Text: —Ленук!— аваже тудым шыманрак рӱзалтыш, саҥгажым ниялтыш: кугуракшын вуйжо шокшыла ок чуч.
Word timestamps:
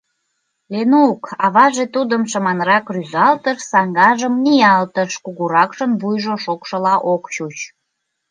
—Ленук!— 0.71 1.21
аваже 1.45 1.85
тудым 1.95 2.23
шыманрак 2.31 2.85
рӱзалтыш, 2.95 3.59
саҥгажым 3.71 4.33
ниялтыш: 4.43 5.11
кугуракшын 5.23 5.91
вуйжо 6.01 6.35
шокшыла 6.43 6.95
ок 7.13 7.23
чуч. 7.33 7.57